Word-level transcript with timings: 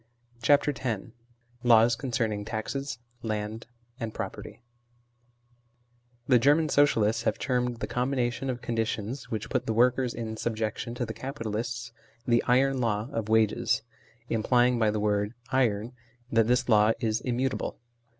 CHAPTEK 0.41 0.83
X 0.83 1.03
LAWS 1.61 1.95
CONCERNING 1.95 2.43
TAXES, 2.43 2.97
LAND, 3.21 3.67
AND 3.99 4.15
PEOPEETY 4.15 4.63
THE 6.27 6.39
German 6.39 6.69
Socialists 6.69 7.21
have 7.21 7.37
termed 7.37 7.81
the 7.81 7.87
combina 7.87 8.31
tion 8.31 8.49
of 8.49 8.63
conditions 8.63 9.29
which 9.29 9.51
put 9.51 9.67
the 9.67 9.75
workers 9.75 10.15
in 10.15 10.37
subjection 10.37 10.95
to 10.95 11.05
the 11.05 11.13
capitalists, 11.13 11.91
the 12.25 12.41
iron 12.47 12.79
law 12.81 13.09
of 13.11 13.29
wages, 13.29 13.83
implying 14.27 14.79
by 14.79 14.89
the 14.89 14.99
word" 14.99 15.35
iron" 15.51 15.93
that 16.31 16.47
this 16.47 16.67
law 16.67 16.93
is 16.99 17.21
immutable. 17.21 17.77